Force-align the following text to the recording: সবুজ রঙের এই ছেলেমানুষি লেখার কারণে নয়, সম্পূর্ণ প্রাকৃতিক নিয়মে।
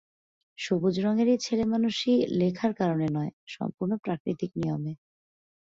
সবুজ 0.59 0.95
রঙের 0.99 1.27
এই 1.27 1.39
ছেলেমানুষি 1.41 2.11
লেখার 2.39 2.71
কারণে 2.73 3.07
নয়, 3.15 3.31
সম্পূর্ণ 3.47 3.91
প্রাকৃতিক 3.97 4.51
নিয়মে। 4.55 4.93